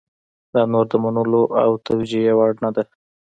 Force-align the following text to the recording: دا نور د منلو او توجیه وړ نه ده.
دا 0.53 0.61
نور 0.71 0.85
د 0.91 0.93
منلو 1.03 1.43
او 1.63 1.71
توجیه 1.87 2.33
وړ 2.37 2.51
نه 2.63 2.69
ده. 2.75 2.83